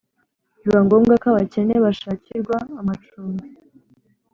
Biba 0.61 0.79
ngombwa 0.85 1.13
ko 1.21 1.25
abakene 1.31 1.73
bushakirwa 1.83 2.55
amacumbi 2.79 3.45